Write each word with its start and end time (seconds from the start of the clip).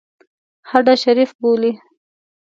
هډه 0.69 0.95
شریف 1.03 1.31
بولي. 1.41 1.71